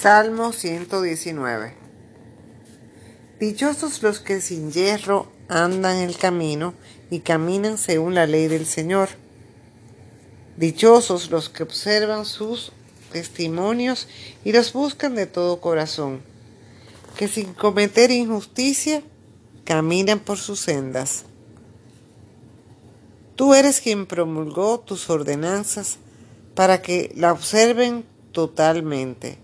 [0.00, 1.74] Salmo 119
[3.38, 6.74] Dichosos los que sin hierro andan el camino
[7.10, 9.10] y caminan según la ley del Señor.
[10.56, 12.72] Dichosos los que observan sus
[13.12, 14.08] testimonios
[14.44, 16.22] y los buscan de todo corazón,
[17.16, 19.02] que sin cometer injusticia
[19.64, 21.26] caminan por sus sendas.
[23.36, 25.98] Tú eres quien promulgó tus ordenanzas
[26.56, 29.38] para que la observen totalmente.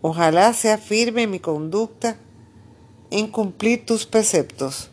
[0.00, 2.18] Ojalá sea firme mi conducta
[3.10, 4.90] en cumplir tus preceptos.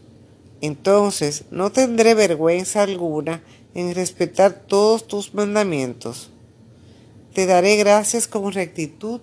[0.61, 3.43] Entonces no tendré vergüenza alguna
[3.75, 6.31] en respetar todos tus mandamientos.
[7.33, 9.21] Te daré gracias con rectitud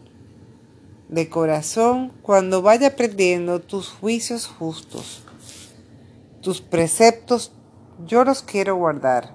[1.09, 5.25] de corazón cuando vaya aprendiendo tus juicios justos.
[6.43, 7.51] Tus preceptos
[8.07, 9.35] yo los quiero guardar.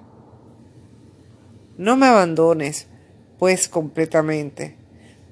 [1.76, 2.86] No me abandones,
[3.38, 4.77] pues completamente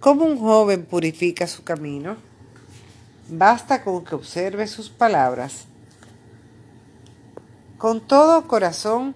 [0.00, 2.16] ¿Cómo un joven purifica su camino?
[3.28, 5.64] Basta con que observe sus palabras.
[7.78, 9.14] Con todo corazón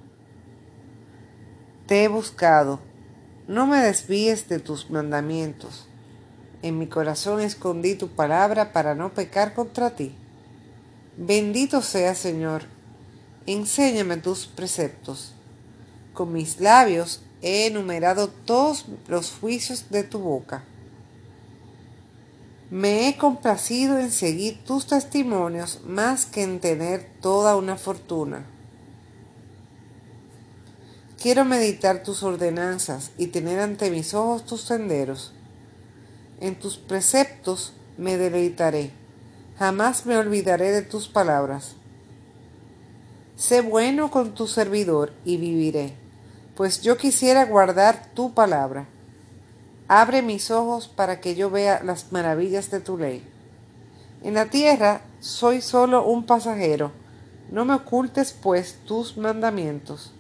[1.87, 2.81] te he buscado.
[3.47, 5.87] No me desvíes de tus mandamientos.
[6.63, 10.15] En mi corazón escondí tu palabra para no pecar contra ti.
[11.17, 12.63] Bendito sea Señor.
[13.47, 15.35] Enséñame tus preceptos.
[16.15, 20.65] Con mis labios he enumerado todos los juicios de tu boca.
[22.71, 28.47] Me he complacido en seguir tus testimonios más que en tener toda una fortuna.
[31.21, 35.33] Quiero meditar tus ordenanzas y tener ante mis ojos tus senderos.
[36.41, 38.93] En tus preceptos me deleitaré.
[39.59, 41.75] Jamás me olvidaré de tus palabras.
[43.37, 45.95] Sé bueno con tu servidor y viviré,
[46.61, 48.87] pues yo quisiera guardar tu palabra.
[49.89, 53.27] Abre mis ojos para que yo vea las maravillas de tu ley.
[54.23, 56.93] En la tierra soy solo un pasajero.
[57.51, 60.13] No me ocultes, pues, tus mandamientos.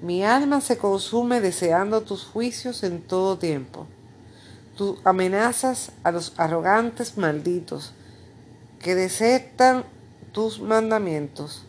[0.00, 3.88] Mi alma se consume deseando tus juicios en todo tiempo.
[4.76, 7.94] Tú amenazas a los arrogantes malditos
[8.78, 9.82] que desertan
[10.30, 11.66] tus mandamientos.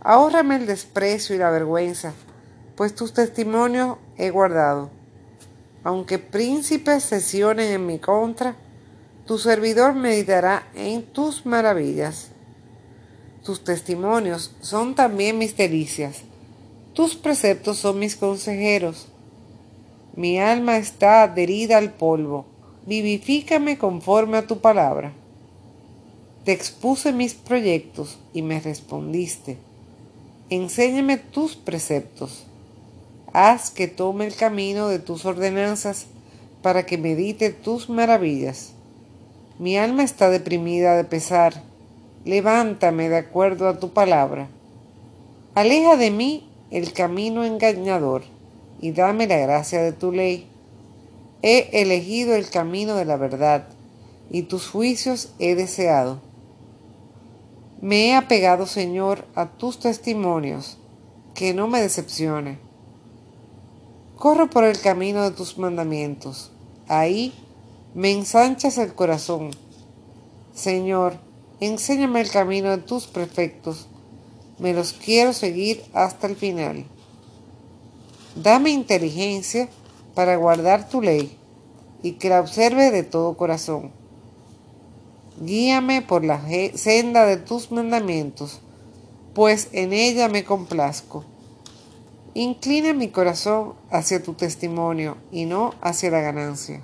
[0.00, 2.14] Ahórrame el desprecio y la vergüenza,
[2.76, 4.90] pues tus testimonios he guardado
[5.84, 8.56] aunque príncipes sesionen en mi contra,
[9.26, 12.28] tu servidor meditará en tus maravillas.
[13.44, 16.22] Tus testimonios son también mis delicias,
[16.94, 19.08] tus preceptos son mis consejeros.
[20.14, 22.44] Mi alma está adherida al polvo,
[22.86, 25.12] vivifícame conforme a tu palabra.
[26.44, 29.58] Te expuse mis proyectos y me respondiste.
[30.50, 32.46] Enséñame tus preceptos
[33.32, 36.06] haz que tome el camino de tus ordenanzas
[36.62, 38.72] para que medite tus maravillas.
[39.58, 41.62] Mi alma está deprimida de pesar.
[42.24, 44.48] Levántame de acuerdo a tu palabra.
[45.54, 48.22] Aleja de mí el camino engañador
[48.80, 50.46] y dame la gracia de tu ley.
[51.42, 53.66] He elegido el camino de la verdad
[54.30, 56.20] y tus juicios he deseado.
[57.80, 60.78] Me he apegado, Señor, a tus testimonios,
[61.34, 62.58] que no me decepcione
[64.22, 66.52] Corro por el camino de tus mandamientos.
[66.86, 67.34] Ahí
[67.92, 69.50] me ensanchas el corazón.
[70.54, 71.14] Señor,
[71.58, 73.88] enséñame el camino de tus prefectos.
[74.60, 76.84] Me los quiero seguir hasta el final.
[78.36, 79.68] Dame inteligencia
[80.14, 81.36] para guardar tu ley
[82.04, 83.90] y que la observe de todo corazón.
[85.40, 86.40] Guíame por la
[86.76, 88.60] senda de tus mandamientos,
[89.34, 91.24] pues en ella me complazco.
[92.34, 96.80] Inclina mi corazón hacia tu testimonio y no hacia la ganancia.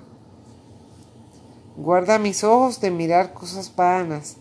[1.75, 4.37] Guarda mis ojos de mirar cosas vanas.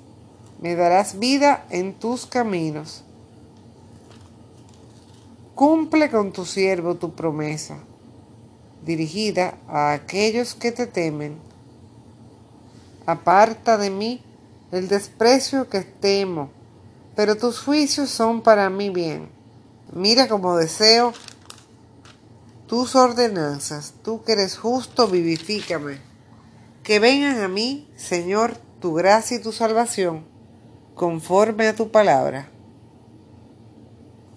[0.60, 3.04] Me darás vida en tus caminos.
[5.54, 7.78] Cumple con tu siervo tu promesa,
[8.84, 11.38] dirigida a aquellos que te temen.
[13.06, 14.20] Aparta de mí
[14.72, 16.50] el desprecio que temo,
[17.16, 19.37] pero tus juicios son para mí bien.
[19.92, 21.14] Mira como deseo
[22.66, 25.98] tus ordenanzas, tú que eres justo, vivifícame.
[26.82, 30.26] Que vengan a mí, Señor, tu gracia y tu salvación,
[30.94, 32.50] conforme a tu palabra.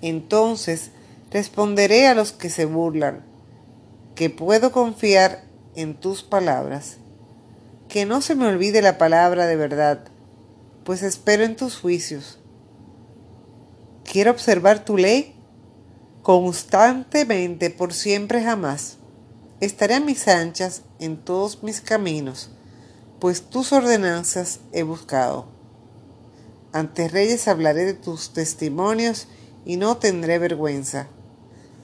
[0.02, 0.92] Entonces
[1.32, 3.26] responderé a los que se burlan,
[4.16, 5.44] que puedo confiar
[5.76, 6.98] en tus palabras.
[7.90, 10.06] Que no se me olvide la palabra de verdad,
[10.86, 12.40] pues espero en tus juicios.
[14.06, 15.41] Quiero observar tu ley
[16.22, 18.98] constantemente por siempre jamás.
[19.60, 22.50] Estaré a mis anchas en todos mis caminos,
[23.20, 25.48] pues tus ordenanzas he buscado.
[26.74, 29.28] Ante reyes hablaré de tus testimonios
[29.66, 31.08] y no tendré vergüenza.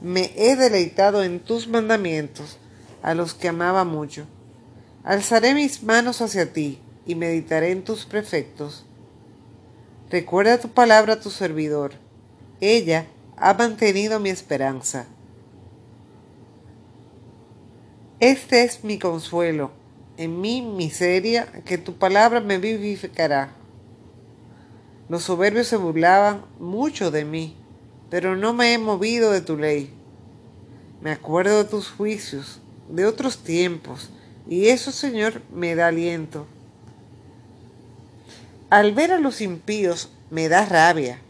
[0.02, 2.58] Me he deleitado en tus mandamientos,
[3.02, 4.26] a los que amaba mucho.
[5.04, 8.86] Alzaré mis manos hacia ti y meditaré en tus prefectos.
[10.10, 11.94] Recuerda tu palabra a tu servidor.
[12.60, 13.08] Ella
[13.38, 15.06] ha mantenido mi esperanza.
[18.20, 19.72] Este es mi consuelo,
[20.18, 23.52] en mi miseria, que tu palabra me vivificará.
[25.08, 27.56] Los soberbios se burlaban mucho de mí,
[28.10, 29.94] pero no me he movido de tu ley.
[31.02, 34.10] Me acuerdo de tus juicios, de otros tiempos,
[34.50, 36.48] y eso, Señor, me da aliento.
[38.72, 41.22] Al ver a los impíos me da rabia.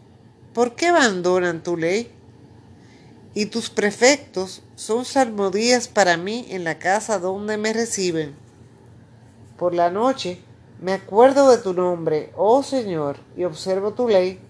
[0.52, 2.12] ¿Por qué abandonan tu ley?
[3.38, 8.34] y tus prefectos son salmodías para mí en la casa donde me reciben.
[9.56, 10.42] Por la noche
[10.80, 14.40] me acuerdo de tu nombre, oh Señor, y observo tu ley.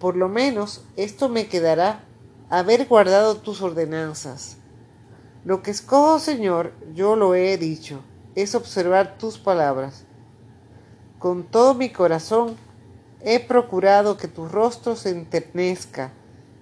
[0.00, 2.04] Por lo menos esto me quedará,
[2.48, 4.56] haber guardado tus ordenanzas.
[5.44, 8.00] Lo que escojo, Señor, yo lo he dicho,
[8.34, 10.06] es observar tus palabras.
[11.20, 12.56] Con todo mi corazón
[13.24, 16.12] he procurado que tu rostro se enternezca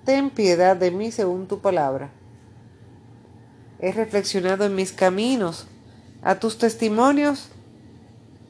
[0.09, 2.09] ten piedad de mí según tu palabra.
[3.79, 5.67] He reflexionado en mis caminos,
[6.23, 7.51] a tus testimonios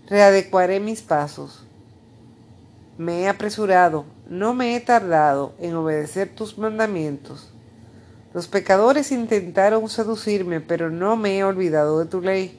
[0.06, 1.64] readecuaré mis pasos.
[2.96, 7.50] Me he apresurado, no me he tardado en obedecer tus mandamientos.
[8.32, 12.56] Los pecadores intentaron seducirme, pero no me he olvidado de tu ley.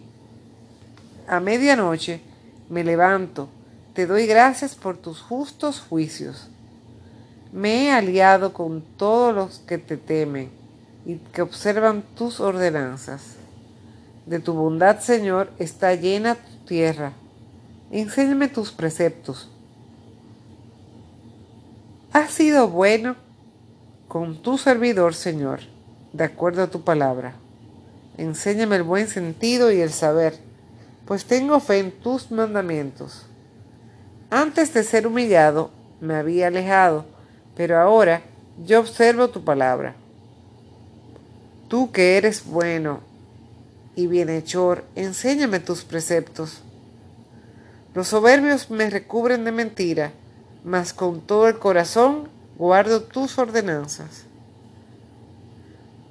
[1.25, 2.19] A medianoche
[2.68, 3.48] me levanto,
[3.94, 6.50] te doy gracias por tus justos juicios.
[7.52, 10.52] Me he aliado con todos los que te temen
[11.06, 13.36] y que observan tus ordenanzas.
[14.28, 17.14] De tu bondad, Señor, está llena tu tierra.
[17.90, 19.50] Enséñame tus preceptos.
[22.14, 23.16] Has sido bueno
[24.08, 25.62] con tu servidor, Señor,
[26.14, 27.34] de acuerdo a tu palabra.
[28.18, 30.38] Enséñame el buen sentido y el saber,
[31.06, 33.26] pues tengo fe en tus mandamientos.
[34.30, 35.72] Antes de ser humillado,
[36.02, 37.06] me había alejado
[37.60, 38.22] pero ahora
[38.66, 39.94] yo observo tu palabra.
[41.68, 43.02] Tú que eres bueno
[43.98, 46.62] y bienhechor, enséñame tus preceptos.
[47.94, 50.14] Los soberbios me recubren de mentira,
[50.64, 54.24] mas con todo el corazón guardo tus ordenanzas.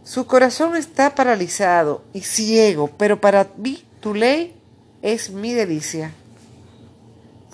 [0.04, 4.54] Su corazón está paralizado y ciego, pero para mí tu ley
[5.00, 6.12] es mi delicia.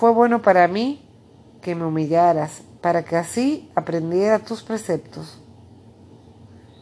[0.05, 1.01] Fue bueno para mí
[1.63, 5.41] que me humillaras para que así aprendiera tus preceptos.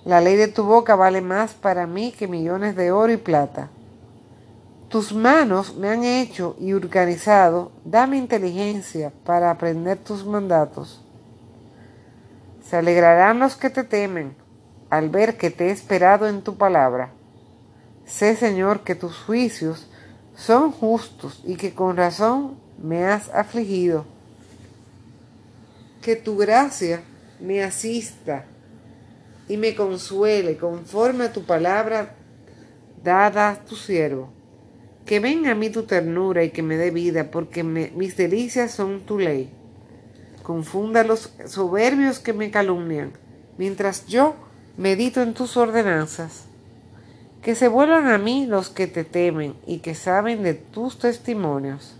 [0.04, 3.70] La ley de tu boca vale más para mí que millones de oro y plata.
[4.88, 11.00] Tus manos me han hecho y organizado, dame inteligencia para aprender tus mandatos.
[12.68, 14.34] Se alegrarán los que te temen
[14.90, 17.12] al ver que te he esperado en tu palabra.
[18.04, 19.88] Sé, Señor, que tus juicios
[20.34, 24.04] son justos y que con razón me has afligido
[26.02, 27.02] que tu gracia
[27.40, 28.44] me asista
[29.48, 32.14] y me consuele conforme a tu palabra
[33.02, 34.30] dada a tu siervo.
[35.06, 39.00] Que venga a mí tu ternura y que me dé vida, porque mis delicias son
[39.00, 39.50] tu ley.
[40.42, 43.12] Confunda los soberbios que me calumnian,
[43.58, 44.36] mientras yo
[44.76, 46.44] medito en tus ordenanzas.
[47.42, 51.96] Que se vuelvan a mí los que te temen y que saben de tus testimonios.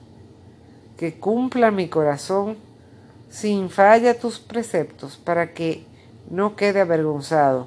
[1.02, 2.56] Que cumpla mi corazón
[3.28, 5.84] sin falla tus preceptos, para que
[6.30, 7.66] no quede avergonzado.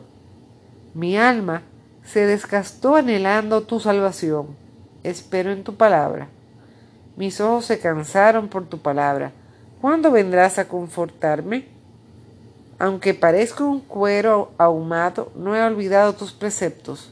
[0.94, 1.62] Mi alma
[2.06, 4.56] se desgastó anhelando tu salvación.
[5.04, 6.30] Espero en tu palabra.
[7.18, 9.34] Mis ojos se cansaron por tu palabra.
[9.82, 11.68] ¿Cuándo vendrás a confortarme?
[12.80, 17.12] Aunque parezco un cuero ahumado, no he olvidado tus preceptos.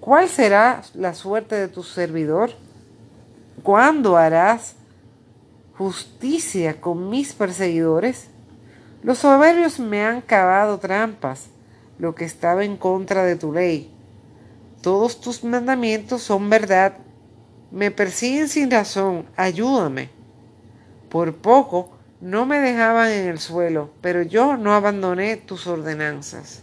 [0.00, 2.52] ¿Cuál será la suerte de tu servidor?
[3.66, 4.76] ¿Cuándo harás
[5.76, 8.28] justicia con mis perseguidores?
[9.02, 11.48] Los soberbios me han cavado trampas,
[11.98, 13.92] lo que estaba en contra de tu ley.
[14.82, 16.98] Todos tus mandamientos son verdad.
[17.72, 20.10] Me persiguen sin razón, ayúdame.
[21.08, 26.62] Por poco no me dejaban en el suelo, pero yo no abandoné tus ordenanzas.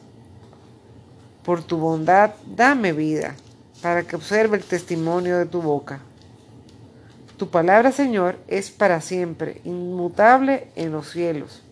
[1.43, 3.35] Por tu bondad, dame vida,
[3.81, 5.99] para que observe el testimonio de tu boca.
[7.37, 11.63] Tu palabra, Señor, es para siempre, inmutable en los cielos.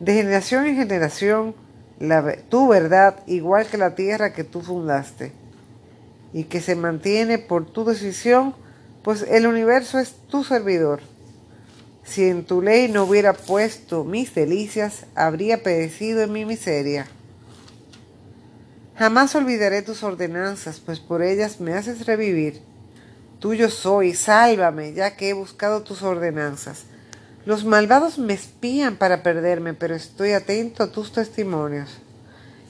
[0.00, 1.54] De generación en generación
[2.48, 5.32] tu verdad igual que la tierra que tú fundaste
[6.32, 8.54] y que se mantiene por tu decisión,
[9.04, 11.00] pues el universo es tu servidor.
[12.02, 17.06] Si en tu ley no hubiera puesto mis delicias, habría perecido en mi miseria.
[18.96, 22.60] Jamás olvidaré tus ordenanzas, pues por ellas me haces revivir.
[23.42, 26.84] Tuyo soy, sálvame, ya que he buscado tus ordenanzas.
[27.44, 31.90] Los malvados me espían para perderme, pero estoy atento a tus testimonios.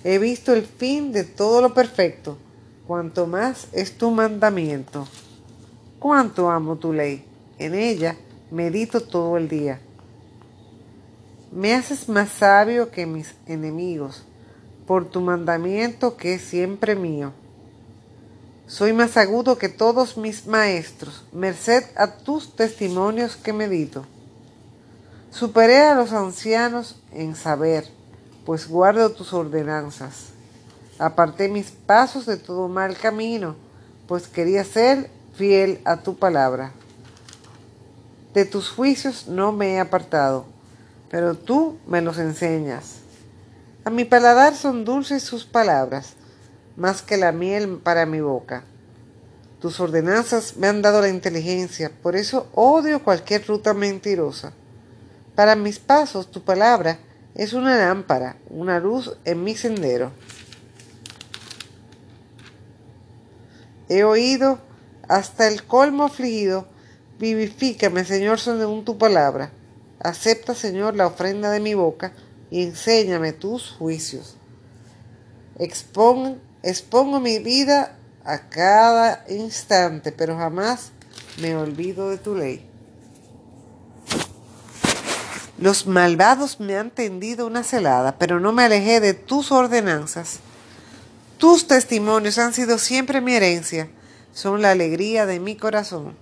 [0.03, 2.39] He visto el fin de todo lo perfecto,
[2.87, 5.07] cuanto más es tu mandamiento.
[5.99, 7.23] Cuánto amo tu ley.
[7.59, 8.17] En ella
[8.51, 9.79] medito todo el día.
[11.51, 14.25] Me haces más sabio que mis enemigos,
[14.87, 17.35] por tu mandamiento que es siempre mío.
[18.67, 24.07] Soy más agudo que todos mis maestros, merced a tus testimonios que medito.
[25.31, 27.87] Superé a los ancianos en saber,
[28.47, 30.29] pues guardo tus ordenanzas.
[30.99, 33.57] Aparté mis pasos de todo mal camino,
[34.07, 36.73] pues quería ser fiel a tu palabra.
[38.35, 40.47] De tus juicios no me he apartado,
[41.11, 42.97] pero tú me los enseñas.
[43.85, 46.15] A mi paladar son dulces sus palabras,
[46.77, 48.65] más que la miel para mi boca.
[49.61, 54.53] Tus ordenanzas me han dado la inteligencia, por eso odio cualquier ruta mentirosa.
[55.35, 56.99] Para mis pasos tu palabra
[57.35, 60.13] es una lámpara, una luz en mi sendero.
[63.89, 64.59] He oído
[65.09, 66.73] hasta el colmo afligido
[67.23, 69.53] Vivifícame, Señor, según tu palabra.
[70.01, 72.13] Acepta, Señor, la ofrenda de mi boca
[72.51, 74.35] y enséñame tus juicios.
[76.63, 80.93] Expongo mi vida a cada instante, pero jamás
[81.41, 82.69] me olvido de tu ley.
[85.59, 90.41] Los malvados me han tendido una celada, pero no me alejé de tus ordenanzas.
[91.39, 93.89] Tus testimonios han sido siempre mi herencia,
[94.33, 96.17] son la alegría de mi corazón.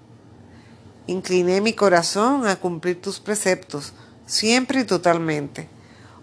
[1.06, 3.92] Incliné mi corazón a cumplir tus preceptos,
[4.26, 5.68] siempre y totalmente.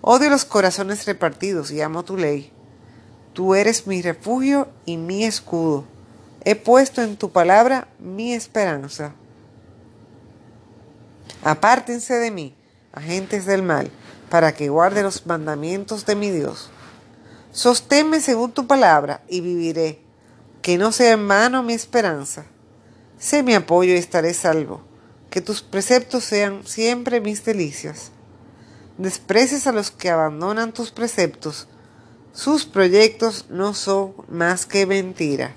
[0.02, 2.52] Odio los corazones repartidos y amo tu ley.
[3.38, 5.86] Tú eres mi refugio y mi escudo.
[6.44, 9.14] He puesto en tu palabra mi esperanza.
[11.44, 12.56] Apártense de mí,
[12.94, 13.92] agentes del mal,
[14.32, 16.72] para que guarde los mandamientos de mi Dios.
[17.52, 20.02] Sosténme según tu palabra y viviré.
[20.64, 22.46] Que no sea en vano mi esperanza.
[23.20, 24.82] Sé mi apoyo y estaré salvo.
[25.30, 28.10] Que tus preceptos sean siempre mis delicias.
[28.98, 31.68] Desprecies a los que abandonan tus preceptos.
[32.38, 35.56] Sus proyectos no son más que mentira.